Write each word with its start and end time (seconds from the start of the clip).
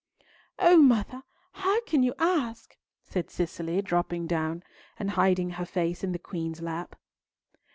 "O 0.57 0.77
mother, 0.81 1.21
how 1.51 1.79
can 1.81 2.01
you 2.01 2.15
ask?" 2.17 2.75
said 3.03 3.29
Cicely, 3.29 3.83
dropping 3.83 4.25
down, 4.25 4.63
and 4.97 5.11
hiding 5.11 5.51
her 5.51 5.65
face 5.67 6.03
in 6.03 6.11
the 6.11 6.17
Queen's 6.17 6.59
lap. 6.59 6.95